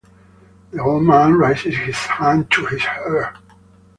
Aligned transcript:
The 0.71 0.81
old 0.81 1.03
man 1.03 1.33
raises 1.33 1.75
his 1.77 1.95
hand 1.95 2.49
to 2.49 2.65
his 2.65 2.81
ear. 3.07 3.35